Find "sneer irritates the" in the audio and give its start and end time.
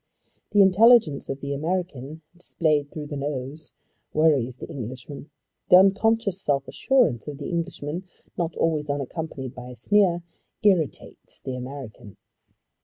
9.75-11.55